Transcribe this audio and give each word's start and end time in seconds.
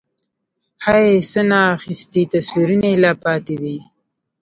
هَی؛ 0.85 1.07
څه 1.31 1.41
نا 1.49 1.59
اخیستي 1.75 2.23
تصویرونه 2.33 2.87
یې 2.91 2.97
لا 3.03 3.11
پاتې 3.23 3.55
دي 3.61 3.77